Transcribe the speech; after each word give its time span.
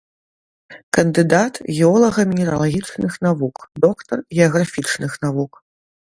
Кандыдат 0.97 1.53
геолага-мінералагічных 1.75 3.13
навук, 3.27 3.55
доктар 3.87 4.17
геаграфічных 4.35 5.11
навук. 5.29 5.51